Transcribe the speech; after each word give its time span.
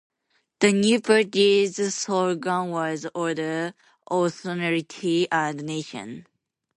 The 0.61 0.71
new 0.73 0.99
party's 0.99 1.75
slogan 1.93 2.71
was 2.71 3.05
"Order, 3.13 3.75
Authority 4.09 5.27
and 5.31 5.63
Nation". 5.63 6.25